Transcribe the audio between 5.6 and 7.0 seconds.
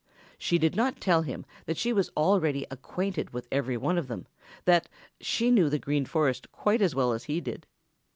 the Green Forest quite as